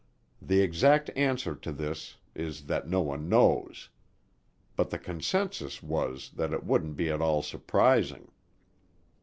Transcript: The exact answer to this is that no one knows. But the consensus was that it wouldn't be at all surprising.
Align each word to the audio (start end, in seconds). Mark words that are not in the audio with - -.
The 0.41 0.61
exact 0.63 1.11
answer 1.15 1.53
to 1.53 1.71
this 1.71 2.17
is 2.33 2.65
that 2.65 2.87
no 2.89 3.01
one 3.01 3.29
knows. 3.29 3.89
But 4.75 4.89
the 4.89 4.97
consensus 4.97 5.83
was 5.83 6.31
that 6.37 6.53
it 6.53 6.63
wouldn't 6.65 6.95
be 6.97 7.11
at 7.11 7.21
all 7.21 7.43
surprising. 7.43 8.31